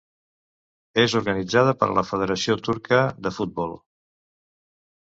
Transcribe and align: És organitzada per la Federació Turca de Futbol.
És 1.03 1.15
organitzada 1.19 1.75
per 1.83 1.91
la 1.99 2.07
Federació 2.09 2.59
Turca 2.71 3.05
de 3.29 3.35
Futbol. 3.39 3.79